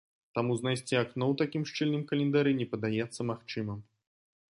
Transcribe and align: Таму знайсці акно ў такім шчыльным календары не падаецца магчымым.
Таму 0.37 0.55
знайсці 0.61 0.95
акно 1.01 1.25
ў 1.27 1.37
такім 1.43 1.63
шчыльным 1.73 2.03
календары 2.15 2.57
не 2.65 2.69
падаецца 2.75 3.21
магчымым. 3.33 3.79